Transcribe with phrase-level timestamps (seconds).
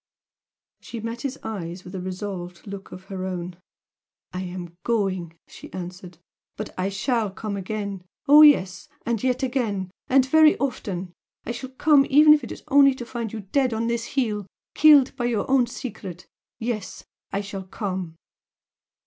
[0.79, 3.57] She met his eyes with a resolved look in her own.
[4.33, 6.17] "I am going!" she answered
[6.57, 8.03] "But I shall come again.
[8.27, 8.87] Oh, yes!
[9.05, 9.91] And yet again!
[10.07, 11.13] and very often!
[11.45, 14.47] I shall come even if it is only to find you dead on this hill
[14.73, 16.25] killed by your own secret!
[16.57, 18.15] Yes I shall come!"